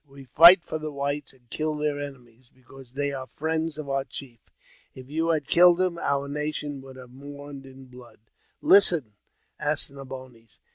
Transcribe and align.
We 0.07 0.23
fight 0.23 0.63
for 0.63 0.79
the 0.79 0.91
whites, 0.91 1.31
and 1.31 1.47
kill 1.51 1.75
their 1.77 1.99
enemies, 1.99 2.49
because 2.51 2.93
they 2.93 3.11
are 3.13 3.27
friends 3.35 3.77
of 3.77 3.87
our 3.87 4.03
chief. 4.03 4.39
If 4.95 5.11
you 5.11 5.29
had 5.29 5.45
killed 5.45 5.79
him, 5.79 5.99
our 5.99 6.27
nation 6.27 6.81
would 6.81 6.95
have 6.95 7.11
mourned 7.11 7.67
in 7.67 7.85
blood. 7.85 8.17
"Listen, 8.61 9.13
As 9.59 9.91
ne 9.91 10.01
boines! 10.03 10.57